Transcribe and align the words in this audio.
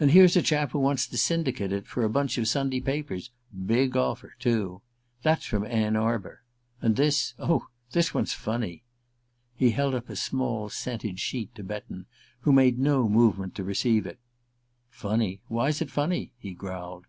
And 0.00 0.10
here's 0.10 0.34
a 0.34 0.42
chap 0.42 0.72
who 0.72 0.80
wants 0.80 1.06
to 1.06 1.16
syndicate 1.16 1.72
it 1.72 1.86
for 1.86 2.02
a 2.02 2.10
bunch 2.10 2.36
of 2.36 2.48
Sunday 2.48 2.80
papers: 2.80 3.30
big 3.66 3.96
offer, 3.96 4.34
too. 4.40 4.82
That's 5.22 5.46
from 5.46 5.64
Ann 5.64 5.94
Arbor. 5.94 6.42
And 6.80 6.96
this 6.96 7.34
oh, 7.38 7.68
this 7.92 8.12
one's 8.12 8.32
funny!" 8.34 8.82
He 9.54 9.70
held 9.70 9.94
up 9.94 10.08
a 10.08 10.16
small 10.16 10.68
scented 10.68 11.20
sheet 11.20 11.54
to 11.54 11.62
Betton, 11.62 12.06
who 12.40 12.50
made 12.50 12.80
no 12.80 13.08
movement 13.08 13.54
to 13.54 13.62
receive 13.62 14.04
it. 14.04 14.18
"Funny? 14.90 15.40
Why's 15.46 15.80
it 15.80 15.92
funny?" 15.92 16.32
he 16.40 16.54
growled. 16.54 17.04